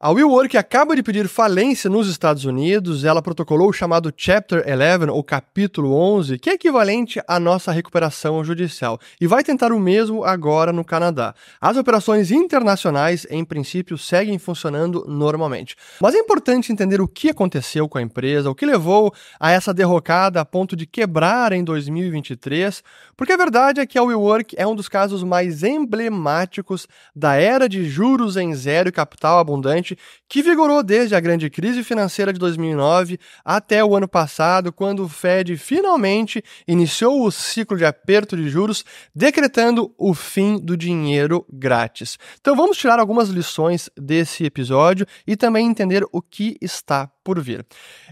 A 0.00 0.12
WeWork 0.12 0.56
acaba 0.56 0.94
de 0.94 1.02
pedir 1.02 1.26
falência 1.26 1.90
nos 1.90 2.08
Estados 2.08 2.44
Unidos, 2.44 3.04
ela 3.04 3.20
protocolou 3.20 3.68
o 3.68 3.72
chamado 3.72 4.14
Chapter 4.16 4.64
11, 4.64 5.10
ou 5.10 5.24
Capítulo 5.24 5.92
11, 5.92 6.38
que 6.38 6.50
é 6.50 6.52
equivalente 6.52 7.20
à 7.26 7.40
nossa 7.40 7.72
recuperação 7.72 8.44
judicial, 8.44 9.00
e 9.20 9.26
vai 9.26 9.42
tentar 9.42 9.72
o 9.72 9.80
mesmo 9.80 10.22
agora 10.22 10.72
no 10.72 10.84
Canadá. 10.84 11.34
As 11.60 11.76
operações 11.76 12.30
internacionais, 12.30 13.26
em 13.28 13.44
princípio, 13.44 13.98
seguem 13.98 14.38
funcionando 14.38 15.04
normalmente. 15.08 15.74
Mas 16.00 16.14
é 16.14 16.18
importante 16.18 16.70
entender 16.70 17.00
o 17.00 17.08
que 17.08 17.30
aconteceu 17.30 17.88
com 17.88 17.98
a 17.98 18.02
empresa, 18.02 18.48
o 18.48 18.54
que 18.54 18.64
levou 18.64 19.12
a 19.40 19.50
essa 19.50 19.74
derrocada 19.74 20.40
a 20.40 20.44
ponto 20.44 20.76
de 20.76 20.86
quebrar 20.86 21.50
em 21.50 21.64
2023, 21.64 22.84
porque 23.16 23.32
a 23.32 23.36
verdade 23.36 23.80
é 23.80 23.86
que 23.86 23.98
a 23.98 24.04
WeWork 24.04 24.54
é 24.56 24.64
um 24.64 24.76
dos 24.76 24.88
casos 24.88 25.24
mais 25.24 25.64
emblemáticos 25.64 26.86
da 27.16 27.34
era 27.34 27.68
de 27.68 27.82
juros 27.82 28.36
em 28.36 28.54
zero 28.54 28.90
e 28.90 28.92
capital 28.92 29.40
abundante 29.40 29.87
que 30.28 30.42
vigorou 30.42 30.82
desde 30.82 31.14
a 31.14 31.20
grande 31.20 31.48
crise 31.48 31.84
financeira 31.84 32.32
de 32.32 32.38
2009 32.38 33.18
até 33.44 33.84
o 33.84 33.96
ano 33.96 34.08
passado, 34.08 34.72
quando 34.72 35.04
o 35.04 35.08
Fed 35.08 35.56
finalmente 35.56 36.42
iniciou 36.66 37.24
o 37.24 37.30
ciclo 37.30 37.76
de 37.76 37.84
aperto 37.84 38.36
de 38.36 38.48
juros, 38.48 38.84
decretando 39.14 39.94
o 39.96 40.12
fim 40.14 40.58
do 40.58 40.76
dinheiro 40.76 41.46
grátis. 41.52 42.18
Então 42.40 42.56
vamos 42.56 42.76
tirar 42.76 42.98
algumas 42.98 43.28
lições 43.28 43.88
desse 43.96 44.44
episódio 44.44 45.06
e 45.26 45.36
também 45.36 45.66
entender 45.66 46.04
o 46.12 46.20
que 46.20 46.56
está 46.60 47.10
por 47.28 47.42
vir. 47.42 47.62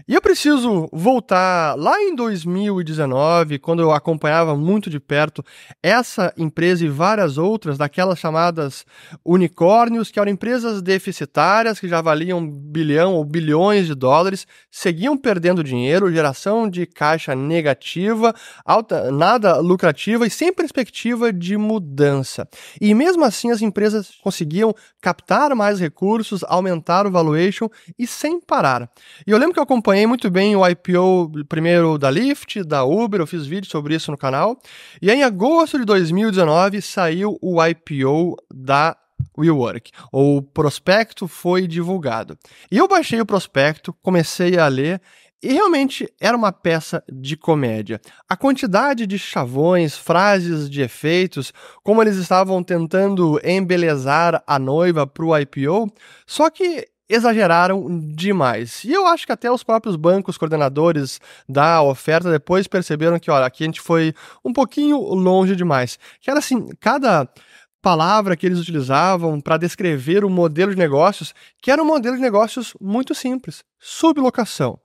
E 0.07 0.13
eu 0.13 0.21
preciso 0.21 0.87
voltar 0.93 1.75
lá 1.75 1.99
em 1.99 2.13
2019, 2.15 3.57
quando 3.57 3.81
eu 3.81 3.91
acompanhava 3.91 4.55
muito 4.55 4.91
de 4.91 4.99
perto 4.99 5.43
essa 5.81 6.31
empresa 6.37 6.85
e 6.85 6.87
várias 6.87 7.35
outras, 7.39 7.79
daquelas 7.79 8.19
chamadas 8.19 8.85
unicórnios, 9.25 10.11
que 10.11 10.19
eram 10.19 10.31
empresas 10.31 10.83
deficitárias, 10.83 11.66
que 11.73 11.87
já 11.87 12.01
valiam 12.01 12.49
bilhão 12.49 13.15
ou 13.15 13.25
bilhões 13.25 13.87
de 13.87 13.95
dólares, 13.95 14.47
seguiam 14.71 15.17
perdendo 15.17 15.63
dinheiro, 15.63 16.11
geração 16.11 16.69
de 16.69 16.85
caixa 16.85 17.35
negativa, 17.35 18.33
alta, 18.65 19.11
nada 19.11 19.57
lucrativa 19.57 20.25
e 20.25 20.29
sem 20.29 20.53
perspectiva 20.53 21.33
de 21.33 21.57
mudança. 21.57 22.47
E 22.79 22.93
mesmo 22.93 23.25
assim 23.25 23.51
as 23.51 23.61
empresas 23.61 24.11
conseguiam 24.23 24.73
captar 25.01 25.53
mais 25.55 25.79
recursos, 25.79 26.43
aumentar 26.47 27.05
o 27.05 27.11
valuation 27.11 27.67
e 27.97 28.07
sem 28.07 28.39
parar. 28.39 28.89
E 29.25 29.31
eu 29.31 29.37
lembro 29.37 29.53
que 29.53 29.59
eu 29.59 29.63
acompanhei 29.63 30.07
muito 30.07 30.29
bem 30.29 30.55
o 30.55 30.67
IPO 30.67 31.31
primeiro 31.49 31.97
da 31.97 32.09
Lyft, 32.09 32.63
da 32.63 32.83
Uber, 32.83 33.19
eu 33.19 33.27
fiz 33.27 33.45
vídeo 33.45 33.69
sobre 33.69 33.95
isso 33.95 34.11
no 34.11 34.17
canal. 34.17 34.59
E 35.01 35.11
em 35.11 35.23
agosto 35.23 35.77
de 35.77 35.85
2019 35.85 36.81
saiu 36.81 37.37
o 37.41 37.63
IPO 37.63 38.35
da 38.53 38.95
WeWork, 39.37 39.91
ou 40.11 40.37
o 40.37 40.41
prospecto 40.41 41.27
foi 41.27 41.67
divulgado. 41.67 42.37
E 42.71 42.77
eu 42.77 42.87
baixei 42.87 43.21
o 43.21 43.25
prospecto, 43.25 43.93
comecei 44.01 44.57
a 44.57 44.67
ler 44.67 45.01
e 45.41 45.53
realmente 45.53 46.11
era 46.19 46.35
uma 46.35 46.51
peça 46.51 47.03
de 47.07 47.37
comédia. 47.37 48.01
A 48.27 48.35
quantidade 48.35 49.05
de 49.05 49.19
chavões, 49.19 49.95
frases 49.95 50.69
de 50.69 50.81
efeitos, 50.81 51.53
como 51.83 52.01
eles 52.01 52.17
estavam 52.17 52.63
tentando 52.63 53.39
embelezar 53.43 54.43
a 54.47 54.57
noiva 54.57 55.05
para 55.05 55.23
o 55.23 55.37
IPO, 55.37 55.93
só 56.25 56.49
que 56.49 56.87
exageraram 57.09 57.87
demais. 58.13 58.83
E 58.83 58.91
eu 58.91 59.05
acho 59.07 59.25
que 59.25 59.31
até 59.31 59.49
os 59.49 59.63
próprios 59.63 59.95
bancos 59.95 60.37
coordenadores 60.37 61.21
da 61.47 61.81
oferta 61.81 62.29
depois 62.31 62.67
perceberam 62.67 63.19
que, 63.19 63.31
olha, 63.31 63.45
aqui 63.45 63.63
a 63.63 63.67
gente 63.67 63.79
foi 63.79 64.13
um 64.43 64.51
pouquinho 64.51 64.97
longe 64.97 65.55
demais. 65.55 65.97
Que 66.19 66.29
era 66.29 66.39
assim, 66.39 66.67
cada 66.79 67.29
palavra 67.87 68.35
que 68.35 68.45
eles 68.45 68.59
utilizavam 68.59 69.39
para 69.39 69.55
descrever 69.55 70.25
o 70.25 70.29
modelo 70.29 70.71
de 70.71 70.77
negócios, 70.77 71.33
que 71.61 71.71
era 71.71 71.81
um 71.81 71.85
modelo 71.85 72.17
de 72.17 72.21
negócios 72.21 72.73
muito 72.81 73.15
simples, 73.15 73.63
sublocação. 73.79 74.77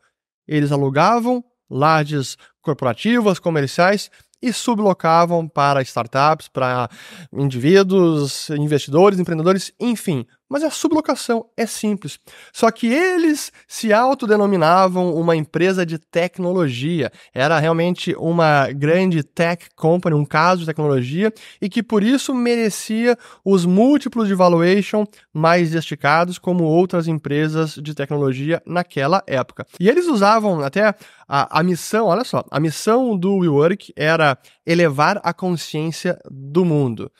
Eles 0.46 0.70
alugavam 0.70 1.44
lajes 1.68 2.36
corporativas, 2.60 3.40
comerciais 3.40 4.08
e 4.40 4.52
sublocavam 4.52 5.48
para 5.48 5.82
startups, 5.82 6.46
para 6.46 6.88
indivíduos, 7.32 8.48
investidores, 8.50 9.18
empreendedores, 9.18 9.72
enfim, 9.80 10.24
mas 10.52 10.62
a 10.62 10.70
sublocação 10.70 11.46
é 11.56 11.64
simples. 11.64 12.20
Só 12.52 12.70
que 12.70 12.86
eles 12.86 13.50
se 13.66 13.90
autodenominavam 13.90 15.14
uma 15.14 15.34
empresa 15.34 15.86
de 15.86 15.96
tecnologia. 15.96 17.10
Era 17.32 17.58
realmente 17.58 18.14
uma 18.18 18.70
grande 18.70 19.22
tech 19.22 19.70
company, 19.74 20.14
um 20.14 20.26
caso 20.26 20.60
de 20.60 20.66
tecnologia, 20.66 21.32
e 21.58 21.70
que 21.70 21.82
por 21.82 22.02
isso 22.02 22.34
merecia 22.34 23.16
os 23.42 23.64
múltiplos 23.64 24.28
de 24.28 24.34
valuation 24.34 25.06
mais 25.32 25.74
esticados 25.74 26.38
como 26.38 26.64
outras 26.64 27.08
empresas 27.08 27.76
de 27.76 27.94
tecnologia 27.94 28.62
naquela 28.66 29.22
época. 29.26 29.66
E 29.80 29.88
eles 29.88 30.06
usavam 30.06 30.60
até 30.60 30.94
a, 31.26 31.60
a 31.60 31.62
missão, 31.62 32.08
olha 32.08 32.24
só, 32.24 32.44
a 32.50 32.60
missão 32.60 33.16
do 33.16 33.38
WeWork 33.38 33.90
era 33.96 34.36
elevar 34.66 35.18
a 35.24 35.32
consciência 35.32 36.18
do 36.30 36.62
mundo. 36.62 37.10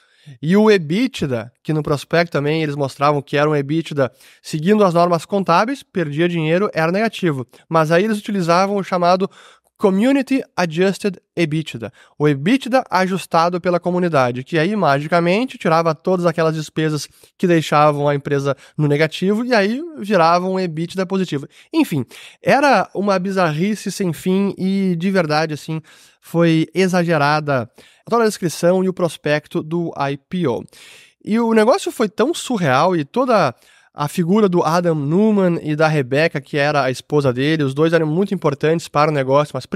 E 0.41 0.56
o 0.56 0.71
EBITDA, 0.71 1.53
que 1.62 1.72
no 1.72 1.83
prospecto 1.83 2.33
também 2.33 2.62
eles 2.62 2.77
mostravam 2.77 3.22
que 3.22 3.37
era 3.37 3.49
um 3.49 3.56
EBITDA 3.56 4.12
seguindo 4.41 4.84
as 4.84 4.94
normas 4.94 5.25
contábeis, 5.25 5.83
perdia 5.83 6.28
dinheiro, 6.28 6.71
era 6.72 6.93
negativo. 6.93 7.47
Mas 7.69 7.91
aí 7.91 8.05
eles 8.05 8.19
utilizavam 8.19 8.77
o 8.77 8.84
chamado 8.84 9.28
Community 9.82 10.44
Adjusted 10.56 11.19
EBITDA, 11.34 11.93
o 12.16 12.28
EBITDA 12.28 12.84
ajustado 12.88 13.60
pela 13.60 13.81
comunidade, 13.81 14.44
que 14.44 14.56
aí 14.56 14.76
magicamente 14.76 15.59
tirava 15.59 15.93
todas 15.93 16.25
aquelas 16.25 16.54
despesas 16.54 17.09
que 17.37 17.48
deixavam 17.48 18.06
a 18.06 18.15
empresa 18.15 18.56
no 18.78 18.87
negativo 18.87 19.44
e 19.44 19.53
aí 19.53 19.82
virava 19.98 20.47
um 20.47 20.60
EBITDA 20.60 21.04
positivo. 21.04 21.48
Enfim, 21.72 22.06
era 22.41 22.88
uma 22.94 23.19
bizarrice 23.19 23.91
sem 23.91 24.12
fim 24.12 24.54
e 24.56 24.94
de 24.97 25.10
verdade 25.10 25.54
assim 25.54 25.82
foi 26.20 26.69
exagerada 26.72 27.69
toda 28.09 28.22
a 28.22 28.28
descrição 28.28 28.84
e 28.84 28.88
o 28.88 28.94
prospecto 28.94 29.64
do 29.64 29.93
IPO. 30.12 30.64
E 31.25 31.41
o 31.41 31.53
negócio 31.53 31.91
foi 31.91 32.09
tão 32.09 32.32
surreal 32.32 32.94
e 32.94 33.04
toda 33.04 33.53
a 33.95 34.09
figura 34.09 34.49
do 34.49 34.63
Adam 34.63 34.95
Newman 34.95 35.59
e 35.63 35.77
da 35.77 35.87
Rebecca, 35.87 36.41
que 36.41 36.57
era 36.57 36.83
a 36.85 36.91
esposa 36.91 37.33
dele, 37.33 37.63
os 37.63 37.75
dois 37.75 37.93
eram 37.93 38.07
muito 38.07 38.33
importantes 38.33 38.89
para 38.89 39.11
o 39.11 39.15
negócio, 39.15 39.53
mas 39.55 39.67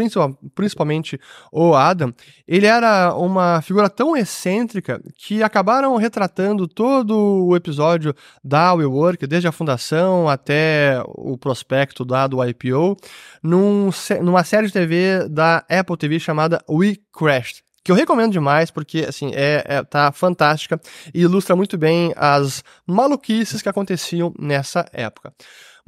principalmente 0.54 1.20
o 1.52 1.74
Adam, 1.74 2.14
ele 2.48 2.66
era 2.66 3.14
uma 3.14 3.60
figura 3.60 3.90
tão 3.90 4.16
excêntrica 4.16 5.02
que 5.16 5.42
acabaram 5.42 5.96
retratando 5.96 6.66
todo 6.66 7.44
o 7.44 7.54
episódio 7.54 8.14
da 8.42 8.72
WeWork, 8.72 9.26
desde 9.26 9.48
a 9.48 9.52
fundação 9.52 10.28
até 10.28 11.02
o 11.06 11.36
prospecto 11.36 12.04
da 12.04 12.26
do 12.26 12.42
IPO, 12.42 12.96
num, 13.42 13.90
numa 14.22 14.44
série 14.44 14.66
de 14.66 14.72
TV 14.72 15.28
da 15.28 15.64
Apple 15.68 15.96
TV 15.96 16.18
chamada 16.18 16.64
We 16.68 16.96
Crashed 17.12 17.65
que 17.86 17.92
eu 17.92 17.96
recomendo 17.96 18.32
demais, 18.32 18.68
porque, 18.68 19.06
assim, 19.08 19.30
é, 19.32 19.62
é, 19.64 19.84
tá 19.84 20.10
fantástica 20.10 20.80
e 21.14 21.20
ilustra 21.20 21.54
muito 21.54 21.78
bem 21.78 22.12
as 22.16 22.64
maluquices 22.84 23.62
que 23.62 23.68
aconteciam 23.68 24.34
nessa 24.36 24.84
época. 24.92 25.32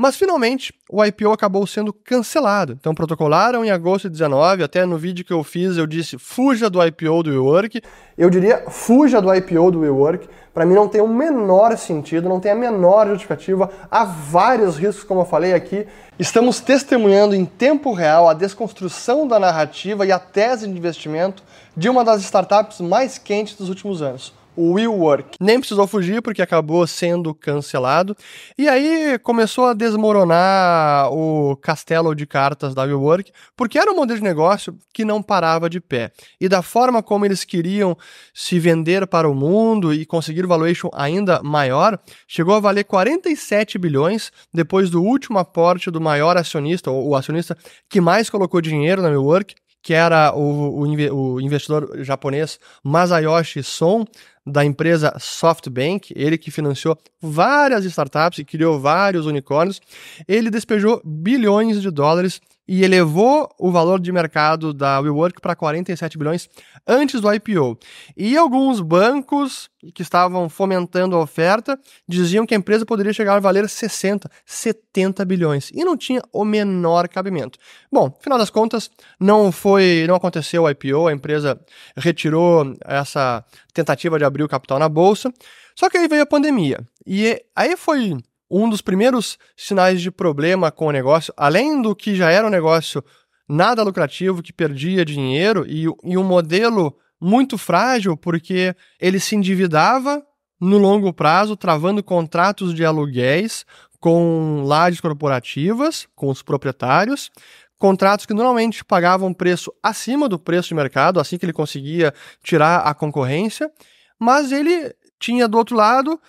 Mas 0.01 0.15
finalmente 0.15 0.73
o 0.89 1.05
IPO 1.05 1.33
acabou 1.33 1.67
sendo 1.67 1.93
cancelado. 1.93 2.79
Então 2.79 2.95
protocolaram 2.95 3.65
em 3.65 3.71
agosto 3.73 4.05
de 4.05 4.13
19, 4.13 4.63
até 4.63 4.87
no 4.87 4.97
vídeo 4.97 5.25
que 5.25 5.33
eu 5.33 5.43
fiz 5.43 5.77
eu 5.77 5.89
disse 5.89 6.17
fuja 6.17 6.71
do 6.71 6.81
IPO 6.81 7.25
do 7.25 7.31
WeWork. 7.31 7.83
Eu 8.17 8.31
diria 8.31 8.63
fuja 8.69 9.21
do 9.21 9.35
IPO 9.35 9.73
do 9.73 9.81
WeWork. 9.81 10.29
Para 10.55 10.65
mim 10.65 10.75
não 10.75 10.87
tem 10.87 11.01
o 11.01 11.09
menor 11.09 11.77
sentido, 11.77 12.29
não 12.29 12.39
tem 12.39 12.53
a 12.53 12.55
menor 12.55 13.09
justificativa. 13.09 13.69
Há 13.91 14.05
vários 14.05 14.77
riscos, 14.77 15.03
como 15.03 15.23
eu 15.23 15.27
falei 15.27 15.53
aqui. 15.53 15.85
Estamos 16.17 16.61
testemunhando 16.61 17.35
em 17.35 17.45
tempo 17.45 17.93
real 17.93 18.29
a 18.29 18.35
desconstrução 18.35 19.27
da 19.27 19.41
narrativa 19.41 20.07
e 20.07 20.13
a 20.13 20.19
tese 20.21 20.69
de 20.69 20.79
investimento 20.79 21.43
de 21.77 21.89
uma 21.89 22.05
das 22.05 22.23
startups 22.23 22.81
mais 22.81 23.19
quentes 23.19 23.57
dos 23.57 23.69
últimos 23.69 24.01
anos 24.01 24.38
o 24.59 24.73
WeWork. 24.73 25.37
Nem 25.41 25.61
precisou 25.61 25.87
fugir 25.87 26.21
porque 26.21 26.43
acabou 26.43 26.85
sendo 26.85 27.33
cancelado. 27.33 28.17
E 28.59 28.69
aí 28.69 29.17
começou 29.23 29.67
a 29.67 29.73
desmoronar 29.73 31.13
o 31.13 31.57
castelo 31.57 32.13
de 32.13 32.27
cartas 32.27 32.75
da 32.75 32.83
WeWork, 32.83 33.31
porque 33.57 33.79
era 33.79 33.93
um 33.93 33.95
modelo 33.95 34.19
de 34.19 34.25
negócio 34.25 34.77
que 34.93 35.05
não 35.05 35.23
parava 35.23 35.71
de 35.71 35.81
pé. 35.81 36.11
E 36.41 36.49
da 36.49 36.61
forma 36.61 37.05
como 37.05 37.25
eles 37.25 37.45
queriam 37.45 37.97
se 38.35 38.59
vender 38.59 39.07
para 39.07 39.31
o 39.31 39.35
mundo 39.35 39.95
e 39.95 40.05
conseguir 40.05 40.45
valuation 40.45 40.91
ainda 40.93 41.41
maior, 41.41 41.97
chegou 42.27 42.57
a 42.57 42.61
valer 42.61 42.83
47 42.83 43.79
bilhões 43.79 44.33
depois 44.53 44.91
do 44.91 45.01
último 45.01 45.39
aporte 45.39 45.89
do 45.89 46.01
maior 46.01 46.37
acionista, 46.37 46.91
ou 46.91 47.11
o 47.11 47.15
acionista 47.15 47.57
que 47.89 48.01
mais 48.01 48.29
colocou 48.29 48.61
dinheiro 48.61 49.03
na 49.03 49.09
WeWork, 49.09 49.55
que 49.83 49.95
era 49.95 50.35
o, 50.35 50.85
o, 50.85 51.35
o 51.35 51.41
investidor 51.41 52.05
japonês 52.05 52.59
Masayoshi 52.83 53.63
Son, 53.63 54.05
da 54.47 54.65
empresa 54.65 55.15
SoftBank, 55.19 56.13
ele 56.17 56.39
que 56.39 56.51
financiou 56.51 56.97
várias 57.21 57.85
startups 57.85 58.39
e 58.39 58.45
criou 58.45 58.81
vários 58.81 59.27
unicórnios, 59.27 59.81
ele 60.27 60.51
despejou 60.51 61.01
bilhões 61.05 61.81
de 61.81 61.91
dólares 61.91 62.41
e 62.69 62.85
elevou 62.85 63.49
o 63.59 63.73
valor 63.73 63.99
de 63.99 64.13
mercado 64.13 64.75
da 64.75 65.01
WeWork 65.01 65.41
para 65.41 65.57
47 65.57 66.19
bilhões 66.19 66.51
antes 66.87 67.19
do 67.19 67.33
IPO. 67.33 67.79
E 68.15 68.37
alguns 68.37 68.81
bancos 68.83 69.71
que 69.95 70.03
estavam 70.03 70.49
fomentando 70.49 71.17
a 71.17 71.21
oferta 71.21 71.79
diziam 72.07 72.45
que 72.45 72.55
a 72.55 72.59
empresa 72.59 72.85
poderia 72.85 73.13
chegar 73.13 73.37
a 73.37 73.41
valer 73.41 73.67
60, 73.67 74.31
70 74.45 75.25
bilhões 75.25 75.71
e 75.73 75.83
não 75.83 75.97
tinha 75.97 76.21
o 76.31 76.45
menor 76.45 77.09
cabimento. 77.09 77.59
Bom, 77.91 78.15
final 78.21 78.39
das 78.39 78.51
contas, 78.51 78.91
não 79.19 79.51
foi, 79.51 80.05
não 80.07 80.17
aconteceu 80.17 80.65
o 80.65 80.71
IPO, 80.71 81.07
a 81.09 81.13
empresa 81.13 81.59
retirou 81.97 82.77
essa 82.85 83.43
tentativa 83.73 84.19
de 84.19 84.25
abrir 84.25 84.38
o 84.43 84.49
capital 84.49 84.79
na 84.79 84.89
bolsa. 84.89 85.33
Só 85.75 85.89
que 85.89 85.97
aí 85.97 86.09
veio 86.09 86.23
a 86.23 86.27
pandemia. 86.27 86.81
E 87.07 87.41
aí 87.55 87.77
foi 87.77 88.17
um 88.51 88.69
dos 88.69 88.81
primeiros 88.81 89.39
sinais 89.57 90.01
de 90.01 90.11
problema 90.11 90.71
com 90.71 90.87
o 90.87 90.93
negócio, 90.93 91.33
além 91.37 91.83
do 91.83 91.95
que 91.95 92.15
já 92.15 92.31
era 92.31 92.47
um 92.47 92.51
negócio 92.51 93.05
nada 93.49 93.83
lucrativo, 93.83 94.43
que 94.43 94.53
perdia 94.53 95.05
dinheiro 95.05 95.65
e, 95.67 95.85
e 96.05 96.19
um 96.19 96.25
modelo 96.25 96.97
muito 97.21 97.59
frágil, 97.59 98.17
porque 98.17 98.75
ele 99.01 99.19
se 99.19 99.35
endividava 99.35 100.23
no 100.61 100.79
longo 100.79 101.13
prazo, 101.13 101.57
travando 101.57 102.03
contratos 102.03 102.75
de 102.75 102.85
aluguéis 102.85 103.65
com 104.01 104.63
lajes 104.65 105.01
corporativas, 105.01 106.07
com 106.15 106.29
os 106.29 106.43
proprietários, 106.43 107.31
contratos 107.79 108.27
que 108.27 108.35
normalmente 108.35 108.85
pagavam 108.85 109.33
preço 109.33 109.73
acima 109.83 110.29
do 110.29 110.39
preço 110.39 110.69
de 110.69 110.75
mercado, 110.75 111.21
assim 111.21 111.39
que 111.39 111.45
ele 111.45 111.53
conseguia 111.53 112.13
tirar 112.43 112.79
a 112.81 112.95
concorrência, 112.95 113.71
mas 114.19 114.53
ele 114.53 114.95
tinha 115.19 115.49
do 115.49 115.59
outro 115.59 115.77
lado 115.77 116.21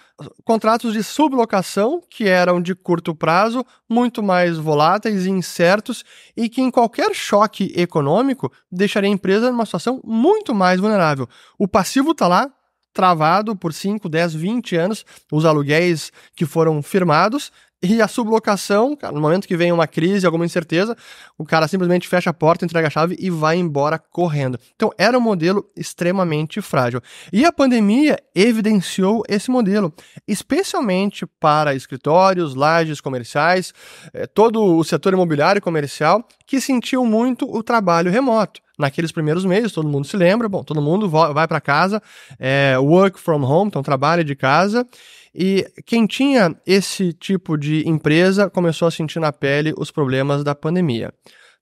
contratos 0.44 0.94
de 0.94 1.04
sublocação, 1.04 2.02
que 2.10 2.28
eram 2.28 2.62
de 2.62 2.74
curto 2.76 3.16
prazo, 3.16 3.66
muito 3.88 4.22
mais 4.22 4.58
voláteis 4.58 5.26
e 5.26 5.30
incertos, 5.30 6.04
e 6.36 6.50
que 6.50 6.62
em 6.62 6.72
qualquer 6.72 7.14
choque 7.14 7.72
econômico 7.76 8.52
deixaria 8.72 9.10
a 9.10 9.14
empresa 9.14 9.52
numa 9.52 9.66
situação 9.66 10.02
muito 10.04 10.54
mais 10.54 10.80
vulnerável. 10.80 11.28
O 11.58 11.68
passivo 11.68 12.12
está 12.12 12.28
lá, 12.28 12.52
travado 12.92 13.56
por 13.56 13.74
5, 13.74 14.10
10, 14.10 14.34
20 14.34 14.76
anos, 14.76 15.06
os 15.32 15.46
aluguéis 15.46 16.12
que 16.36 16.46
foram 16.46 16.82
firmados, 16.82 17.52
e 17.82 18.02
a 18.02 18.08
sublocação, 18.10 18.94
cara, 18.94 19.14
no 19.14 19.22
momento 19.22 19.48
que 19.48 19.56
vem 19.56 19.72
uma 19.72 19.88
crise, 19.88 20.26
alguma 20.26 20.46
incerteza, 20.46 20.98
o 21.38 21.46
cara 21.46 21.66
simplesmente 21.68 22.10
fecha 22.10 22.30
a 22.30 22.34
porta, 22.34 22.66
entrega 22.66 22.88
a 22.88 22.92
chave 22.92 23.16
e 23.18 23.30
vai 23.30 23.58
embora 23.58 23.98
correndo. 23.98 24.60
Então 24.76 24.92
era 24.98 25.18
um 25.18 25.22
modelo 25.22 25.66
extremamente 25.78 26.62
frágil. 26.62 27.02
E 27.32 27.46
a 27.46 27.54
pandemia 27.54 28.20
evidenciou 28.36 29.24
esse 29.30 29.50
modelo, 29.50 29.94
especialmente 30.28 31.26
para 31.40 31.74
escritórios, 31.74 32.54
lajes 32.54 33.00
comerciais, 33.00 33.74
eh, 34.14 34.28
todo 34.28 34.62
o 34.62 34.84
setor 34.84 35.14
imobiliário 35.14 35.62
comercial 35.62 36.28
que 36.46 36.60
sentiu 36.60 37.06
muito 37.06 37.50
o 37.50 37.64
trabalho 37.64 38.12
remoto 38.12 38.62
naqueles 38.78 39.12
primeiros 39.12 39.44
meses, 39.44 39.74
todo 39.74 39.90
mundo 39.90 40.08
se 40.08 40.16
lembra, 40.16 40.48
bom, 40.48 40.64
todo 40.64 40.82
mundo 40.82 41.10
vai 41.10 41.46
para 41.46 41.60
casa, 41.60 42.02
é, 42.40 42.78
work 42.80 43.20
from 43.20 43.44
home, 43.44 43.68
então 43.68 43.84
trabalha 43.84 44.24
de 44.24 44.34
casa, 44.36 44.88
e 45.34 45.66
quem 45.86 46.08
tinha 46.08 46.56
esse 46.66 47.14
tipo 47.14 47.58
de 47.58 47.88
empresa 47.88 48.50
começou 48.50 48.88
a 48.88 48.92
sentir 48.92 49.20
na 49.20 49.32
pele 49.32 49.74
os 49.78 49.92
problemas 49.92 50.44
da 50.44 50.56
pandemia. 50.56 51.14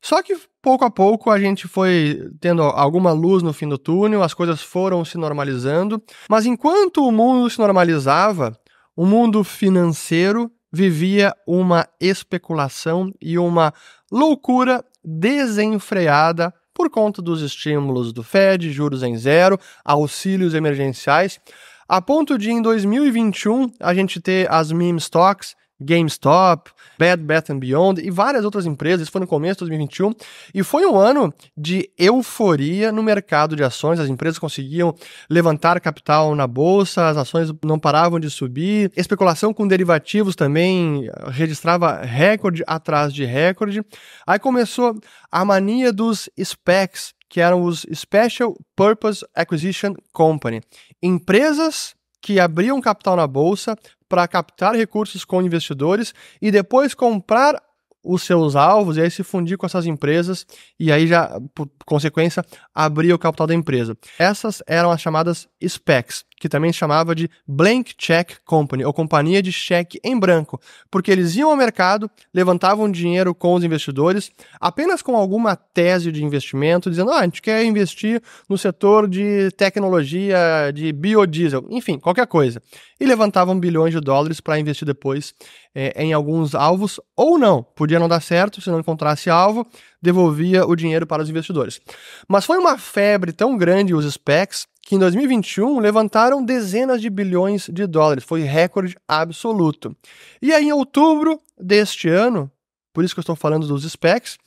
Só 0.02 0.22
que 0.22 0.38
pouco 0.62 0.86
a 0.86 0.92
pouco 0.92 1.31
a 1.31 1.40
gente 1.40 1.68
foi 1.68 2.30
tendo 2.40 2.62
alguma 2.62 3.12
luz 3.12 3.42
no 3.42 3.54
fim 3.54 3.68
do 3.68 3.78
túnel, 3.78 4.24
as 4.24 4.34
coisas 4.34 4.62
foram 4.62 5.04
se 5.04 5.18
normalizando, 5.18 6.02
mas 6.30 6.46
enquanto 6.46 7.06
o 7.06 7.12
mundo 7.12 7.50
se 7.50 7.60
normalizava, 7.60 8.58
o 8.96 9.06
mundo 9.06 9.44
financeiro 9.44 10.52
vivia 10.72 11.34
uma 11.48 11.88
especulação 12.00 13.12
e 13.22 13.38
uma 13.38 13.74
loucura 14.12 14.84
desenfreada 15.04 16.54
por 16.74 16.92
conta 16.92 17.22
dos 17.22 17.42
estímulos 17.42 18.14
do 18.14 18.22
Fed, 18.22 18.72
juros 18.72 19.02
em 19.02 19.18
zero, 19.18 19.60
auxílios 19.84 20.54
emergenciais 20.54 21.40
a 21.88 22.01
ponto 22.01 22.38
de 22.38 22.51
em 22.51 22.62
2021 22.62 23.72
a 23.80 23.94
gente 23.94 24.19
ter 24.19 24.51
as 24.51 24.72
meme 24.72 25.00
stocks, 25.00 25.56
GameStop, 25.80 26.72
Bed 26.98 27.22
Bath 27.24 27.51
Beyond 27.51 28.01
e 28.01 28.10
várias 28.10 28.44
outras 28.44 28.66
empresas, 28.66 29.10
foi 29.10 29.22
no 29.22 29.28
começo 29.28 29.60
de 29.60 29.69
2021, 29.69 30.13
e 30.54 30.63
foi 30.63 30.86
um 30.86 30.98
ano 30.98 31.31
de 31.56 31.89
euforia 31.98 32.92
no 32.92 33.04
mercado 33.04 33.56
de 33.56 33.63
ações, 33.63 34.00
as 34.00 34.10
empresas 34.10 34.39
conseguiam 34.39 34.95
levantar 35.30 35.80
capital 35.80 36.34
na 36.36 36.48
bolsa, 36.48 37.07
as 37.07 37.18
ações 37.18 37.54
não 37.63 37.78
paravam 37.78 38.19
de 38.19 38.30
subir, 38.30 38.92
especulação 38.95 39.54
com 39.54 39.68
derivativos 39.68 40.36
também 40.36 41.10
registrava 41.28 42.01
recorde 42.01 42.63
atrás 42.66 43.13
de 43.13 43.24
recorde, 43.24 43.83
aí 44.25 44.40
começou 44.40 45.00
a 45.31 45.45
mania 45.45 45.94
dos 45.94 46.28
SPACs, 46.38 47.13
que 47.29 47.41
eram 47.41 47.63
os 47.63 47.85
Special 47.94 48.56
Purpose 48.75 49.25
Acquisition 49.35 49.94
Company, 50.13 50.62
empresas 51.01 51.95
que 52.21 52.39
abriam 52.39 52.81
capital 52.81 53.15
na 53.15 53.27
bolsa 53.27 53.77
para 54.09 54.27
captar 54.27 54.75
recursos 54.75 55.25
com 55.25 55.41
investidores 55.41 56.13
e 56.41 56.51
depois 56.51 56.94
comprar 56.94 57.62
os 58.03 58.24
seus 58.24 58.56
alvos 58.56 58.95
e 58.95 59.01
aí 59.01 59.12
se 59.12 59.24
fundir 59.24 59.57
com 59.57 59.65
essas 59.65 59.85
empresas 59.85 60.45
e 60.79 60.91
aí 60.91 61.07
já, 61.07 61.39
por 61.53 61.69
consequência, 61.85 62.44
abrir 62.74 63.12
o 63.12 63.19
capital 63.19 63.47
da 63.47 63.53
empresa. 63.53 63.97
Essas 64.18 64.63
eram 64.65 64.91
as 64.91 65.01
chamadas 65.01 65.47
SPECs 65.62 66.23
que 66.39 66.48
também 66.48 66.72
chamava 66.72 67.16
de 67.16 67.30
Blank 67.48 67.95
Check 67.98 68.38
Company, 68.45 68.86
ou 68.86 68.94
companhia 68.94 69.42
de 69.42 69.51
cheque 69.51 70.00
em 70.04 70.18
branco, 70.18 70.60
porque 70.89 71.12
eles 71.12 71.36
iam 71.36 71.50
ao 71.50 71.57
mercado, 71.57 72.10
levantavam 72.34 72.89
dinheiro 72.89 73.34
com 73.34 73.54
os 73.54 73.63
investidores, 73.63 74.31
apenas 74.60 75.01
com 75.01 75.16
alguma 75.16 75.56
tese 75.56 76.12
de 76.12 76.24
investimento, 76.24 76.89
dizendo: 76.89 77.12
ah, 77.12 77.19
a 77.19 77.24
gente 77.24 77.42
quer 77.42 77.63
investir 77.66 78.22
no 78.48 78.57
setor 78.57 79.07
de 79.07 79.50
tecnologia 79.57 80.38
de 80.74 80.92
biodiesel, 80.92 81.66
enfim, 81.69 81.98
qualquer 82.00 82.28
coisa. 82.28 82.62
E 83.00 83.06
levantavam 83.06 83.60
bilhões 83.60 83.94
de 83.94 84.00
dólares 84.00 84.40
para 84.40 84.60
investir 84.60 84.86
depois 84.86 85.33
é, 85.74 86.04
em 86.04 86.13
alguns 86.13 86.56
alvos, 86.56 87.00
ou 87.16 87.38
não, 87.38 87.62
podia 87.62 88.00
não 88.00 88.07
dar 88.07 88.22
certo 88.22 88.62
se 88.62 88.69
não 88.69 88.80
encontrasse 88.80 89.30
alvo, 89.30 89.68
devolvia 90.01 90.65
o 90.65 90.75
dinheiro 90.75 91.05
para 91.05 91.23
os 91.23 91.29
investidores. 91.29 91.79
Mas 92.27 92.45
foi 92.45 92.57
uma 92.57 92.77
febre 92.77 93.31
tão 93.31 93.57
grande 93.57 93.94
os 93.94 94.05
SPECs 94.05 94.67
que 94.81 94.95
em 94.95 94.99
2021 94.99 95.79
levantaram 95.79 96.44
dezenas 96.44 97.01
de 97.01 97.09
bilhões 97.09 97.67
de 97.69 97.85
dólares, 97.85 98.23
foi 98.23 98.44
recorde 98.44 98.95
absoluto. 99.05 99.94
E 100.41 100.53
aí, 100.53 100.69
em 100.69 100.71
outubro 100.71 101.41
deste 101.59 102.07
ano, 102.07 102.49
por 102.94 103.03
isso 103.03 103.13
que 103.13 103.19
eu 103.19 103.23
estou 103.23 103.35
falando 103.35 103.67
dos 103.67 103.83
SPECs, 103.83 104.38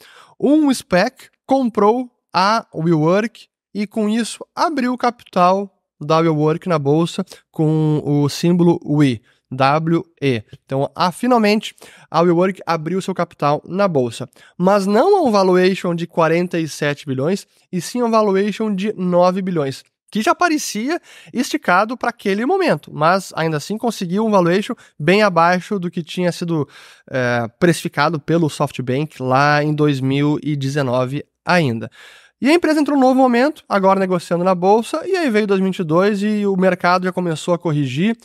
um 0.40 0.72
SPEC 0.72 1.28
comprou 1.44 2.10
a 2.32 2.66
WeWork 2.74 3.48
e 3.74 3.86
com 3.86 4.08
isso 4.08 4.44
abriu 4.54 4.94
o 4.94 4.98
capital 4.98 5.70
da 6.00 6.18
WeWork 6.18 6.66
na 6.68 6.78
bolsa 6.78 7.24
com 7.52 8.02
o 8.04 8.28
símbolo 8.28 8.80
WE. 8.82 9.20
WE. 9.50 10.44
Então, 10.64 10.90
ah, 10.94 11.10
finalmente, 11.10 11.74
a 12.10 12.20
WeWork 12.20 12.60
abriu 12.66 13.02
seu 13.02 13.14
capital 13.14 13.62
na 13.66 13.88
bolsa. 13.88 14.28
Mas 14.56 14.86
não 14.86 15.16
a 15.16 15.28
um 15.28 15.30
valuation 15.30 15.94
de 15.94 16.06
47 16.06 17.06
bilhões, 17.06 17.46
e 17.72 17.80
sim 17.80 18.00
a 18.00 18.04
um 18.04 18.10
valuation 18.10 18.74
de 18.74 18.92
9 18.92 19.42
bilhões 19.42 19.84
que 20.10 20.20
já 20.22 20.34
parecia 20.34 21.00
esticado 21.32 21.96
para 21.96 22.10
aquele 22.10 22.44
momento, 22.44 22.90
mas 22.92 23.32
ainda 23.36 23.58
assim 23.58 23.78
conseguiu 23.78 24.26
um 24.26 24.30
valuation 24.30 24.74
bem 24.98 25.22
abaixo 25.22 25.78
do 25.78 25.90
que 25.90 26.02
tinha 26.02 26.32
sido 26.32 26.68
é, 27.08 27.46
precificado 27.60 28.18
pelo 28.18 28.50
SoftBank 28.50 29.22
lá 29.22 29.62
em 29.62 29.72
2019 29.72 31.24
ainda. 31.46 31.88
E 32.42 32.48
a 32.48 32.54
empresa 32.54 32.80
entrou 32.80 32.96
num 32.96 33.06
novo 33.06 33.20
momento, 33.20 33.62
agora 33.68 34.00
negociando 34.00 34.42
na 34.42 34.54
bolsa, 34.54 35.02
e 35.06 35.14
aí 35.14 35.28
veio 35.28 35.46
2022 35.46 36.22
e 36.22 36.46
o 36.46 36.56
mercado 36.56 37.04
já 37.04 37.12
começou 37.12 37.52
a 37.52 37.58
corrigir, 37.58 38.16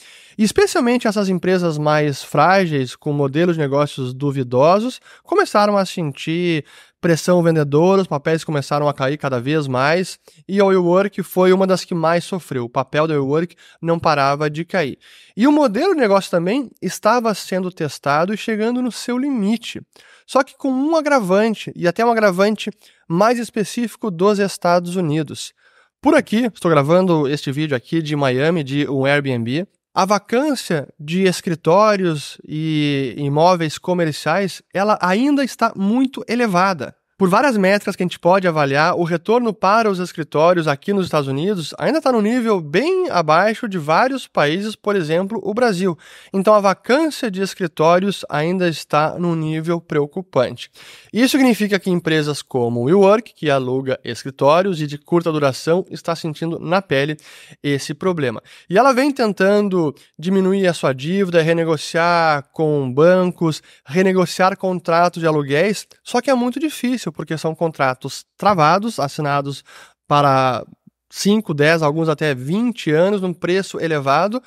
especialmente 0.44 1.08
essas 1.08 1.30
empresas 1.30 1.78
mais 1.78 2.24
frágeis, 2.24 2.96
com 2.96 3.14
modelos 3.14 3.56
de 3.56 3.62
negócios 3.62 4.14
duvidosos, 4.14 5.00
começaram 5.24 5.78
a 5.78 5.86
sentir 5.86 6.66
pressão 7.06 7.44
vendedora, 7.44 8.02
os 8.02 8.08
papéis 8.08 8.44
começaram 8.44 8.90
a 8.90 8.94
cair 8.94 9.16
cada 9.18 9.40
vez 9.40 9.68
mais 9.68 10.18
e 10.48 10.60
a 10.60 10.66
WeWork 10.66 11.22
foi 11.22 11.54
uma 11.54 11.68
das 11.68 11.86
que 11.86 11.94
mais 11.94 12.24
sofreu. 12.24 12.66
O 12.66 12.70
papel 12.70 13.06
da 13.06 13.14
WeWork 13.14 13.56
não 13.80 14.00
parava 14.00 14.50
de 14.50 14.66
cair. 14.66 14.98
E 15.38 15.46
o 15.46 15.52
modelo 15.52 15.94
de 15.94 16.02
negócio 16.02 16.32
também 16.32 16.72
estava 16.82 17.32
sendo 17.36 17.72
testado 17.72 18.34
e 18.34 18.38
chegando 18.38 18.82
no 18.82 18.92
seu 18.92 19.20
limite. 19.20 19.82
Só 20.26 20.44
que 20.44 20.58
com 20.58 20.72
um 20.72 20.96
agravante, 20.96 21.72
e 21.76 21.88
até 21.88 22.04
um 22.04 22.10
agravante 22.10 22.72
mais 23.08 23.38
específico 23.38 24.10
dos 24.10 24.40
Estados 24.40 24.96
Unidos. 24.96 25.54
Por 26.02 26.16
aqui, 26.16 26.50
estou 26.54 26.72
gravando 26.72 27.28
este 27.28 27.52
vídeo 27.52 27.78
aqui 27.78 28.02
de 28.02 28.16
Miami, 28.16 28.64
de 28.64 28.90
um 28.90 29.06
Airbnb. 29.06 29.68
A 29.98 30.04
vacância 30.04 30.90
de 31.00 31.24
escritórios 31.24 32.38
e 32.46 33.16
imóveis 33.18 33.78
comerciais, 33.78 34.62
ela 34.74 35.00
ainda 35.02 35.42
está 35.42 35.72
muito 35.74 36.22
elevada. 36.28 36.94
Por 37.18 37.30
várias 37.30 37.56
métricas 37.56 37.96
que 37.96 38.04
a 38.04 38.06
gente 38.06 38.20
pode 38.20 38.46
avaliar, 38.46 38.94
o 38.98 39.06
retorno 39.06 39.54
para 39.54 39.90
os 39.90 40.00
escritórios 40.00 40.68
aqui 40.68 40.92
nos 40.92 41.06
Estados 41.06 41.30
Unidos 41.30 41.74
ainda 41.80 42.00
está 42.00 42.12
no 42.12 42.22
nível 42.22 42.60
bem 42.60 43.10
abaixo 43.10 43.70
de 43.70 43.78
vários 43.78 44.28
países, 44.28 44.76
por 44.76 44.98
exemplo, 44.98 45.40
o 45.42 45.54
Brasil. 45.54 45.98
Então 46.34 46.54
a 46.54 46.60
vacância 46.60 47.32
de 47.32 47.42
escritórios 47.42 48.26
ainda 48.28 48.68
está 48.68 49.18
num 49.18 49.34
nível 49.34 49.80
preocupante. 49.80 50.70
Isso 51.14 51.38
significa 51.38 51.80
que 51.80 51.90
empresas 51.90 52.42
como 52.42 52.82
o 52.82 52.84
WeWork, 52.84 53.34
que 53.34 53.50
aluga 53.50 53.98
escritórios 54.04 54.82
e 54.82 54.86
de 54.86 54.98
curta 54.98 55.32
duração, 55.32 55.86
está 55.90 56.18
sentindo 56.18 56.60
na 56.60 56.82
pele 56.82 57.16
esse 57.64 57.94
problema. 57.94 58.44
E 58.70 58.78
ela 58.78 58.92
vem 58.92 59.10
tentando 59.10 59.96
diminuir 60.20 60.68
a 60.68 60.74
sua 60.74 60.92
dívida, 60.92 61.42
renegociar 61.42 62.50
com 62.52 62.92
bancos, 62.92 63.64
renegociar 63.86 64.58
contratos 64.58 65.22
de 65.22 65.28
aluguéis, 65.28 65.88
só 66.04 66.20
que 66.20 66.30
é 66.30 66.36
muito 66.36 66.60
difícil 66.60 67.05
difícil, 67.06 67.12
porque 67.12 67.38
são 67.38 67.54
contratos 67.54 68.26
travados, 68.38 69.00
assinados 69.00 69.64
para 70.08 70.66
5, 71.10 71.54
10, 71.54 71.82
alguns 71.82 72.10
até 72.10 72.34
20 72.34 72.92
anos, 72.92 73.22
num 73.22 73.34
preço 73.34 73.80
elevado, 73.80 74.42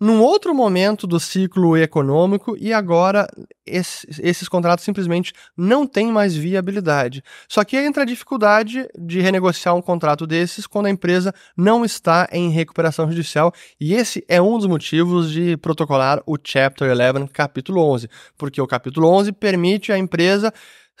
num 0.00 0.22
outro 0.22 0.54
momento 0.54 1.06
do 1.06 1.20
ciclo 1.20 1.76
econômico 1.76 2.56
e 2.58 2.72
agora 2.72 3.28
esse, 3.66 4.06
esses 4.22 4.48
contratos 4.48 4.82
simplesmente 4.82 5.34
não 5.54 5.86
têm 5.86 6.10
mais 6.10 6.34
viabilidade. 6.34 7.22
Só 7.46 7.62
que 7.64 7.76
entra 7.76 8.02
a 8.02 8.06
dificuldade 8.06 8.88
de 8.98 9.20
renegociar 9.20 9.76
um 9.76 9.82
contrato 9.82 10.26
desses 10.26 10.66
quando 10.66 10.86
a 10.86 10.90
empresa 10.90 11.34
não 11.54 11.84
está 11.84 12.26
em 12.32 12.48
recuperação 12.48 13.10
judicial 13.10 13.52
e 13.78 13.92
esse 13.92 14.24
é 14.26 14.40
um 14.40 14.56
dos 14.56 14.66
motivos 14.66 15.30
de 15.30 15.58
protocolar 15.58 16.22
o 16.26 16.38
Chapter 16.42 16.90
11, 16.90 17.28
capítulo 17.28 17.82
11, 17.82 18.08
porque 18.38 18.60
o 18.60 18.66
capítulo 18.66 19.06
11 19.06 19.32
permite 19.32 19.92
à 19.92 19.98
empresa 19.98 20.50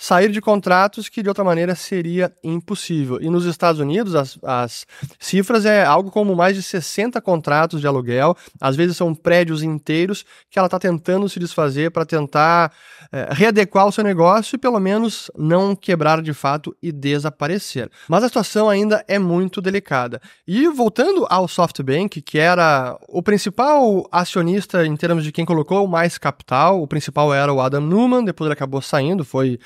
sair 0.00 0.30
de 0.30 0.40
contratos 0.40 1.10
que 1.10 1.22
de 1.22 1.28
outra 1.28 1.44
maneira 1.44 1.74
seria 1.74 2.32
impossível. 2.42 3.20
E 3.20 3.28
nos 3.28 3.44
Estados 3.44 3.78
Unidos, 3.78 4.14
as, 4.14 4.38
as 4.42 4.86
cifras 5.18 5.66
é 5.66 5.84
algo 5.84 6.10
como 6.10 6.34
mais 6.34 6.56
de 6.56 6.62
60 6.62 7.20
contratos 7.20 7.82
de 7.82 7.86
aluguel, 7.86 8.34
às 8.58 8.74
vezes 8.74 8.96
são 8.96 9.14
prédios 9.14 9.62
inteiros 9.62 10.24
que 10.50 10.58
ela 10.58 10.68
está 10.68 10.78
tentando 10.78 11.28
se 11.28 11.38
desfazer 11.38 11.90
para 11.90 12.06
tentar 12.06 12.72
é, 13.12 13.28
readequar 13.30 13.86
o 13.86 13.92
seu 13.92 14.02
negócio 14.02 14.56
e 14.56 14.58
pelo 14.58 14.80
menos 14.80 15.30
não 15.36 15.76
quebrar 15.76 16.22
de 16.22 16.32
fato 16.32 16.74
e 16.82 16.90
desaparecer. 16.90 17.90
Mas 18.08 18.24
a 18.24 18.28
situação 18.28 18.70
ainda 18.70 19.04
é 19.06 19.18
muito 19.18 19.60
delicada. 19.60 20.18
E 20.48 20.66
voltando 20.68 21.26
ao 21.28 21.46
SoftBank, 21.46 22.22
que 22.22 22.38
era 22.38 22.96
o 23.06 23.22
principal 23.22 24.08
acionista 24.10 24.86
em 24.86 24.96
termos 24.96 25.24
de 25.24 25.30
quem 25.30 25.44
colocou 25.44 25.86
mais 25.86 26.16
capital, 26.16 26.80
o 26.80 26.86
principal 26.86 27.34
era 27.34 27.52
o 27.52 27.60
Adam 27.60 27.82
Newman, 27.82 28.24
depois 28.24 28.46
ele 28.46 28.54
acabou 28.54 28.80
saindo, 28.80 29.26
foi 29.26 29.58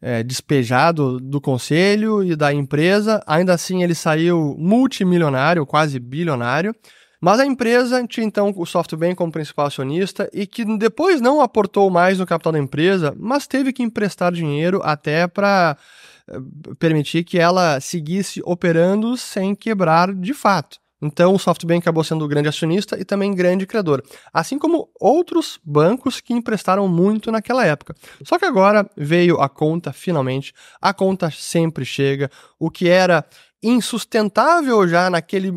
é, 0.00 0.22
despejado 0.22 1.20
do 1.20 1.40
conselho 1.40 2.22
e 2.22 2.34
da 2.34 2.52
empresa. 2.52 3.22
Ainda 3.26 3.54
assim, 3.54 3.82
ele 3.82 3.94
saiu 3.94 4.56
multimilionário, 4.58 5.66
quase 5.66 5.98
bilionário. 5.98 6.74
Mas 7.20 7.38
a 7.38 7.44
empresa 7.44 8.04
tinha 8.06 8.26
então 8.26 8.52
o 8.56 8.64
SoftBank 8.64 9.14
como 9.14 9.30
principal 9.30 9.66
acionista 9.66 10.30
e 10.32 10.46
que 10.46 10.64
depois 10.78 11.20
não 11.20 11.42
aportou 11.42 11.90
mais 11.90 12.18
no 12.18 12.26
capital 12.26 12.52
da 12.52 12.58
empresa, 12.58 13.14
mas 13.18 13.46
teve 13.46 13.74
que 13.74 13.82
emprestar 13.82 14.32
dinheiro 14.32 14.80
até 14.82 15.26
para 15.26 15.76
é, 16.26 16.38
permitir 16.78 17.24
que 17.24 17.38
ela 17.38 17.78
seguisse 17.78 18.40
operando 18.42 19.18
sem 19.18 19.54
quebrar 19.54 20.14
de 20.14 20.32
fato. 20.32 20.79
Então, 21.02 21.34
o 21.34 21.38
SoftBank 21.38 21.80
acabou 21.80 22.04
sendo 22.04 22.28
grande 22.28 22.48
acionista 22.48 22.98
e 22.98 23.04
também 23.04 23.34
grande 23.34 23.66
credor, 23.66 24.02
assim 24.32 24.58
como 24.58 24.90
outros 25.00 25.58
bancos 25.64 26.20
que 26.20 26.34
emprestaram 26.34 26.86
muito 26.86 27.32
naquela 27.32 27.64
época. 27.64 27.94
Só 28.24 28.38
que 28.38 28.44
agora 28.44 28.88
veio 28.96 29.40
a 29.40 29.48
conta, 29.48 29.92
finalmente, 29.92 30.52
a 30.80 30.92
conta 30.92 31.30
sempre 31.30 31.84
chega, 31.84 32.30
o 32.58 32.70
que 32.70 32.88
era 32.88 33.24
insustentável 33.62 34.86
já 34.88 35.10
naquele 35.10 35.52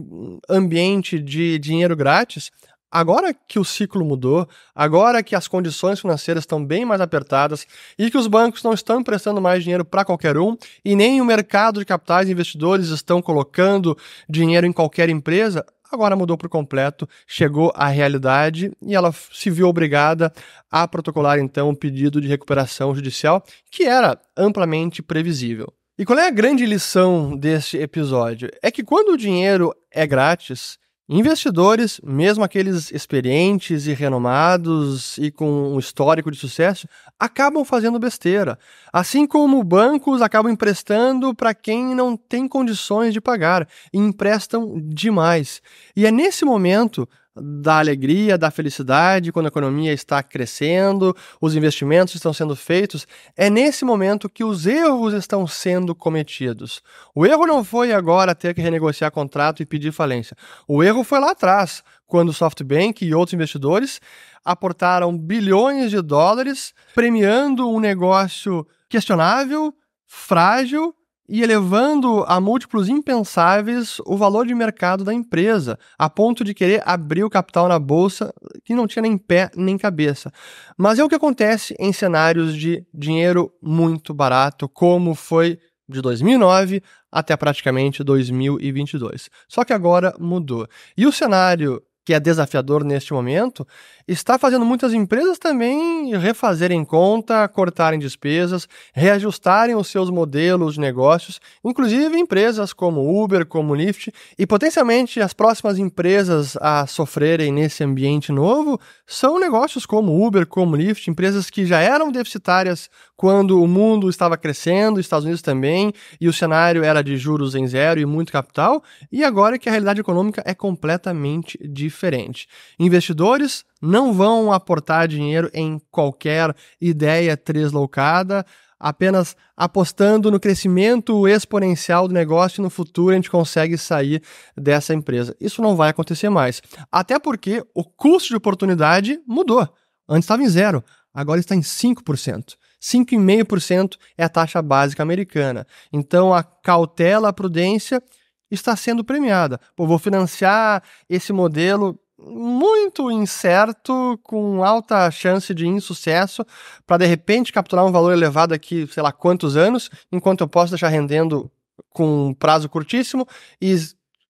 ambiente 0.50 1.20
de 1.20 1.58
dinheiro 1.58 1.96
grátis, 1.96 2.52
Agora 2.96 3.34
que 3.34 3.58
o 3.58 3.66
ciclo 3.66 4.06
mudou, 4.06 4.48
agora 4.76 5.24
que 5.24 5.36
as 5.36 5.48
condições 5.48 6.00
financeiras 6.00 6.44
estão 6.44 6.64
bem 6.64 6.86
mais 6.86 7.02
apertadas 7.02 7.66
e 7.98 8.12
que 8.12 8.18
os 8.20 8.28
bancos 8.28 8.62
não 8.62 8.72
estão 8.72 9.00
emprestando 9.00 9.42
mais 9.42 9.64
dinheiro 9.64 9.84
para 9.84 10.06
qualquer 10.06 10.38
um 10.38 10.56
e 10.86 10.96
nem 10.96 11.20
o 11.20 11.26
mercado 11.26 11.80
de 11.80 11.88
capitais 11.88 12.30
investidores 12.30 12.90
estão 12.90 13.20
colocando 13.20 13.98
dinheiro 14.30 14.68
em 14.68 14.72
qualquer 14.72 15.10
empresa, 15.10 15.66
agora 15.92 16.16
mudou 16.16 16.38
por 16.38 16.48
completo, 16.48 17.10
chegou 17.26 17.74
à 17.74 17.88
realidade 17.88 18.72
e 18.80 18.94
ela 18.94 19.12
se 19.12 19.50
viu 19.50 19.68
obrigada 19.68 20.32
a 20.70 20.88
protocolar 20.88 21.40
então 21.40 21.70
um 21.70 21.76
pedido 21.76 22.22
de 22.22 22.28
recuperação 22.28 22.94
judicial 22.94 23.44
que 23.72 23.86
era 23.86 24.22
amplamente 24.38 25.02
previsível. 25.02 25.74
E 25.98 26.06
qual 26.06 26.20
é 26.20 26.28
a 26.28 26.32
grande 26.32 26.64
lição 26.64 27.36
deste 27.36 27.76
episódio? 27.76 28.52
É 28.62 28.70
que 28.70 28.84
quando 28.84 29.14
o 29.14 29.18
dinheiro 29.18 29.74
é 29.92 30.06
grátis, 30.06 30.78
Investidores, 31.10 32.00
mesmo 32.01 32.45
aqueles 32.45 32.89
experientes 32.89 33.88
e 33.88 33.93
renomados 33.93 35.17
e 35.17 35.29
com 35.29 35.74
um 35.74 35.77
histórico 35.77 36.31
de 36.31 36.38
sucesso, 36.38 36.88
acabam 37.19 37.65
fazendo 37.65 38.00
besteira. 38.00 38.57
Assim 38.91 39.27
como 39.27 39.62
bancos 39.65 40.22
acabam 40.22 40.50
emprestando 40.50 41.36
para 41.36 41.53
quem 41.53 41.93
não 41.93 42.15
tem 42.15 42.48
condições 42.48 43.13
de 43.13 43.19
pagar 43.19 43.67
e 43.91 43.98
emprestam 43.98 44.79
demais. 44.79 45.62
E 45.93 46.05
é 46.05 46.12
nesse 46.12 46.45
momento 46.45 47.07
da 47.36 47.80
alegria, 47.80 48.38
da 48.38 48.52
felicidade, 48.52 49.32
quando 49.32 49.48
a 49.48 49.50
economia 49.50 49.92
está 49.92 50.22
crescendo, 50.22 51.16
os 51.42 51.56
investimentos 51.56 52.13
estão 52.13 52.32
sendo 52.32 52.56
feitos, 52.56 53.08
é 53.36 53.50
nesse 53.50 53.84
momento 53.84 54.30
que 54.30 54.44
os 54.44 54.68
erros 54.68 55.13
estão 55.13 55.48
sendo 55.48 55.96
cometidos. 55.96 56.82
O 57.16 57.25
erro 57.25 57.48
não 57.48 57.63
foi 57.63 57.92
agora 57.92 58.36
ter 58.36 58.54
que 58.54 58.62
renegociar 58.62 59.12
contrato 59.12 59.63
e 59.63 59.66
pedir 59.66 59.92
falência. 59.92 60.38
O 60.68 60.84
erro 60.84 61.04
foi 61.04 61.20
lá 61.20 61.32
atrás, 61.32 61.84
quando 62.06 62.30
o 62.30 62.34
SoftBank 62.34 63.04
e 63.04 63.16
outros 63.16 63.34
investidores 63.34 64.00
aportaram 64.46 65.18
bilhões 65.18 65.90
de 65.90 66.02
dólares 66.02 66.74
premiando 66.94 67.68
um 67.70 67.80
negócio 67.80 68.68
questionável, 68.88 69.74
frágil 70.06 70.94
e 71.27 71.42
elevando 71.42 72.24
a 72.27 72.39
múltiplos 72.39 72.89
impensáveis 72.89 74.00
o 74.06 74.18
valor 74.18 74.46
de 74.46 74.53
mercado 74.53 75.03
da 75.03 75.13
empresa, 75.13 75.80
a 75.98 76.10
ponto 76.10 76.44
de 76.44 76.53
querer 76.53 76.82
abrir 76.86 77.24
o 77.24 77.30
capital 77.30 77.68
na 77.68 77.80
bolsa 77.80 78.34
que 78.63 78.75
não 78.75 78.88
tinha 78.88 79.03
nem 79.03 79.18
pé 79.18 79.50
nem 79.56 79.77
cabeça. 79.77 80.32
Mas 80.77 81.00
é 81.00 81.03
o 81.03 81.10
que 81.10 81.15
acontece 81.15 81.75
em 81.80 81.94
cenários 81.94 82.56
de 82.56 82.86
dinheiro 82.94 83.51
muito 83.62 84.13
barato, 84.13 84.68
como 84.68 85.15
foi 85.15 85.58
de 85.88 86.01
2009 86.01 86.82
até 87.12 87.38
praticamente 87.38 88.03
2022. 88.03 89.30
Só 89.48 89.63
que 89.63 89.74
agora 89.74 90.15
mudou. 90.20 90.68
E 90.98 91.06
o 91.06 91.12
cenário 91.12 91.82
que 92.05 92.13
é 92.13 92.19
desafiador 92.19 92.83
neste 92.83 93.13
momento, 93.13 93.65
está 94.07 94.38
fazendo 94.38 94.65
muitas 94.65 94.93
empresas 94.93 95.39
também 95.39 96.15
refazerem 96.17 96.83
conta, 96.83 97.48
cortarem 97.48 98.00
despesas, 98.00 98.67
reajustarem 98.93 99.75
os 99.75 99.88
seus 99.88 100.10
modelos 100.10 100.74
de 100.74 100.81
negócios, 100.81 101.39
inclusive 101.63 102.17
empresas 102.17 102.74
como 102.74 103.24
Uber, 103.24 103.45
como 103.45 103.74
Lyft, 103.74 104.12
e 104.38 104.45
potencialmente 104.45 105.22
as 105.22 105.33
próximas 105.33 105.79
empresas 105.79 106.57
a 106.57 106.86
sofrerem 106.86 107.51
nesse 107.51 107.83
ambiente 107.83 108.31
novo 108.31 108.79
são 109.07 109.39
negócios 109.39 109.86
como 109.86 110.25
Uber, 110.25 110.45
como 110.45 110.75
Lyft, 110.75 111.10
empresas 111.10 111.50
que 111.50 111.65
já 111.65 111.79
eram 111.79 112.12
deficitárias 112.12 112.89
quando 113.24 113.63
o 113.63 113.65
mundo 113.65 114.10
estava 114.10 114.36
crescendo, 114.36 115.00
Estados 115.00 115.24
Unidos 115.24 115.42
também, 115.42 115.94
e 116.20 116.27
o 116.27 116.34
cenário 116.34 116.84
era 116.84 117.01
de 117.01 117.15
juros 117.15 117.56
em 117.56 117.65
zero 117.65 117.98
e 117.98 118.06
muito 118.06 118.34
capital, 118.34 118.84
e 119.10 119.24
agora 119.24 119.58
que 119.58 119.70
a 119.70 119.72
realidade 119.72 120.01
econômica 120.01 120.44
é 120.46 120.53
completamente 120.53 121.58
diferente. 121.65 122.50
Investidores 122.77 123.63
não 123.82 124.12
vão 124.12 124.51
aportar 124.51 125.08
dinheiro 125.08 125.50
em 125.53 125.80
qualquer 125.89 126.53
ideia 126.82 127.38
tresloucada, 127.38 128.46
apenas 128.77 129.38
apostando 129.56 130.30
no 130.30 130.38
crescimento 130.38 131.25
exponencial 131.25 132.10
do 132.10 132.13
negócio 132.13 132.60
e 132.60 132.62
no 132.62 132.70
futuro 132.70 133.13
a 133.13 133.15
gente 133.15 133.32
consegue 133.32 133.77
sair 133.77 134.22
dessa 134.53 134.94
empresa. 134.94 135.34
Isso 135.39 135.62
não 135.62 135.77
vai 135.77 135.92
acontecer 135.92 136.27
mais. 136.27 136.62
Até 136.92 137.18
porque 137.18 137.63
o 137.74 137.86
custo 137.86 138.27
de 138.27 138.36
oportunidade 138.36 139.22
mudou. 139.25 139.62
Antes 140.10 140.25
estava 140.25 140.44
em 140.44 140.50
zero, 140.50 140.84
agora 141.13 141.39
está 141.39 141.56
em 141.56 141.62
5%. 141.62 142.56
5,5% 142.84 143.98
é 144.18 144.25
a 144.25 144.30
taxa 144.30 144.62
básica 144.62 145.02
americana. 145.02 145.66
Então 145.92 146.34
a 146.34 146.44
cautela, 146.44 147.30
a 147.30 147.34
prudência 147.34 148.04
está 148.52 148.75
sendo 148.75 149.06
premiada. 149.06 149.58
Pô, 149.74 149.88
vou 149.88 149.98
financiar 149.98 150.84
esse 151.10 151.32
modelo 151.32 151.98
muito 152.20 153.10
incerto, 153.10 154.20
com 154.22 154.63
alta 154.63 155.10
chance 155.12 155.54
de 155.54 155.66
insucesso, 155.66 156.46
para 156.86 156.98
de 156.98 157.06
repente 157.06 157.54
capturar 157.54 157.86
um 157.86 157.92
valor 157.92 158.12
elevado 158.12 158.54
aqui, 158.54 158.88
sei 158.92 159.02
lá 159.02 159.12
quantos 159.12 159.58
anos, 159.58 159.90
enquanto 160.12 160.42
eu 160.42 160.48
posso 160.48 160.72
deixar 160.72 160.90
rendendo 160.90 161.50
com 161.90 162.28
um 162.28 162.34
prazo 162.34 162.70
curtíssimo 162.70 163.28
e 163.62 163.75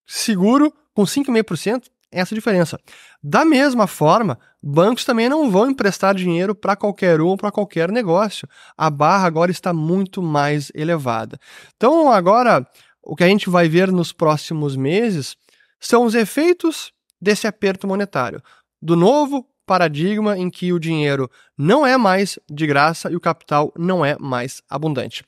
seguro 0.06 0.74
com 0.94 1.04
5,5%. 1.04 1.86
Essa 2.14 2.36
diferença. 2.36 2.80
Da 3.22 3.44
mesma 3.44 3.88
forma, 3.88 4.40
bancos 4.62 5.04
também 5.04 5.28
não 5.28 5.50
vão 5.50 5.70
emprestar 5.70 6.14
dinheiro 6.16 6.54
para 6.54 6.76
qualquer 6.76 7.20
um, 7.22 7.36
para 7.36 7.52
qualquer 7.52 7.92
negócio. 7.92 8.48
A 8.78 8.90
barra 8.90 9.28
agora 9.28 9.52
está 9.52 9.74
muito 9.74 10.22
mais 10.22 10.72
elevada. 10.74 11.40
Então, 11.76 12.12
agora, 12.12 12.66
o 13.02 13.16
que 13.16 13.24
a 13.24 13.28
gente 13.28 13.50
vai 13.50 13.68
ver 13.68 13.92
nos 13.92 14.14
próximos 14.14 14.76
meses 14.76 15.36
são 15.80 16.06
os 16.06 16.16
efeitos 16.16 16.94
desse 17.22 17.48
aperto 17.48 17.88
monetário. 17.88 18.42
Do 18.82 18.96
novo 18.96 19.46
paradigma 19.66 20.38
em 20.38 20.50
que 20.50 20.74
o 20.74 20.80
dinheiro 20.80 21.30
não 21.58 21.86
é 21.86 21.98
mais 21.98 22.40
de 22.50 22.66
graça 22.66 23.12
e 23.12 23.16
o 23.16 23.20
capital 23.20 23.72
não 23.78 24.06
é 24.06 24.16
mais 24.20 24.62
abundante. 24.70 25.24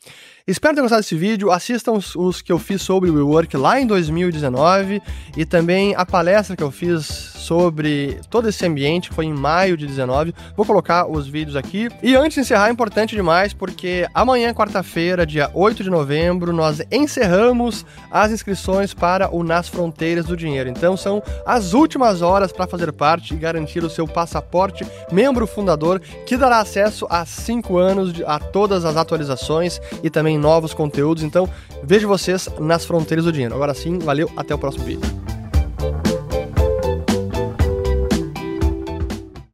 Espero 0.47 0.75
ter 0.75 0.81
gostado 0.81 1.01
desse 1.01 1.15
vídeo. 1.15 1.51
Assistam 1.51 1.93
os, 1.93 2.15
os, 2.15 2.41
que 2.41 2.51
eu 2.51 2.59
fiz 2.59 2.81
sobre 2.81 3.09
o 3.09 3.15
WeWork 3.15 3.57
lá 3.57 3.79
em 3.79 3.87
2019 3.87 5.01
e 5.35 5.43
também 5.43 5.95
a 5.95 6.05
palestra 6.05 6.55
que 6.55 6.61
eu 6.61 6.69
fiz 6.69 7.05
sobre 7.05 8.19
todo 8.29 8.49
esse 8.49 8.65
ambiente, 8.65 9.09
que 9.09 9.15
foi 9.15 9.25
em 9.25 9.33
maio 9.33 9.75
de 9.75 9.87
19. 9.87 10.33
Vou 10.55 10.65
colocar 10.65 11.07
os 11.07 11.27
vídeos 11.27 11.55
aqui. 11.55 11.89
E 12.01 12.15
antes 12.15 12.35
de 12.35 12.41
encerrar, 12.41 12.67
é 12.67 12.71
importante 12.71 13.15
demais 13.15 13.53
porque 13.53 14.07
amanhã, 14.13 14.53
quarta-feira, 14.53 15.25
dia 15.25 15.49
8 15.53 15.83
de 15.83 15.89
novembro, 15.89 16.53
nós 16.53 16.81
encerramos 16.91 17.85
as 18.11 18.31
inscrições 18.31 18.93
para 18.93 19.33
o 19.35 19.43
Nas 19.43 19.67
Fronteiras 19.67 20.25
do 20.25 20.37
Dinheiro. 20.37 20.69
Então 20.69 20.95
são 20.95 21.23
as 21.45 21.73
últimas 21.73 22.21
horas 22.21 22.51
para 22.51 22.67
fazer 22.67 22.91
parte 22.91 23.33
e 23.33 23.37
garantir 23.37 23.83
o 23.83 23.89
seu 23.89 24.07
passaporte 24.07 24.85
membro 25.11 25.47
fundador 25.47 26.01
que 26.25 26.37
dará 26.37 26.59
acesso 26.59 27.05
a 27.09 27.25
cinco 27.25 27.77
anos 27.77 28.13
de, 28.13 28.23
a 28.23 28.39
todas 28.39 28.85
as 28.85 28.97
atualizações 28.97 29.79
e 30.03 30.09
também 30.09 30.37
novos 30.37 30.73
conteúdos. 30.73 31.23
Então, 31.23 31.49
vejo 31.83 32.07
vocês 32.07 32.49
nas 32.59 32.85
fronteiras 32.85 33.25
do 33.25 33.31
dinheiro. 33.31 33.55
Agora 33.55 33.73
sim, 33.73 33.99
valeu, 33.99 34.29
até 34.35 34.53
o 34.53 34.57
próximo 34.57 34.85
vídeo. 34.85 35.24